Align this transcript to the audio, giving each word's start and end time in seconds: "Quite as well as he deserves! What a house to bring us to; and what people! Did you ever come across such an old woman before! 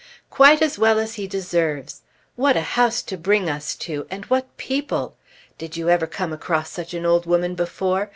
"Quite 0.31 0.63
as 0.63 0.79
well 0.79 0.97
as 0.97 1.13
he 1.13 1.27
deserves! 1.27 2.01
What 2.35 2.57
a 2.57 2.61
house 2.73 3.03
to 3.03 3.17
bring 3.17 3.47
us 3.47 3.75
to; 3.75 4.07
and 4.09 4.25
what 4.25 4.57
people! 4.57 5.15
Did 5.59 5.77
you 5.77 5.89
ever 5.89 6.07
come 6.07 6.33
across 6.33 6.71
such 6.71 6.95
an 6.95 7.05
old 7.05 7.27
woman 7.27 7.53
before! 7.53 8.09